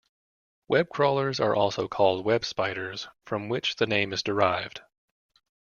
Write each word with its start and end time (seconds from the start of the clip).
Web 0.67 0.89
crawlers 0.89 1.39
are 1.39 1.53
also 1.55 1.87
called 1.87 2.25
web 2.25 2.43
spiders, 2.43 3.07
from 3.23 3.49
which 3.49 3.75
the 3.75 3.85
name 3.85 4.13
is 4.13 4.23
derived. 4.23 4.81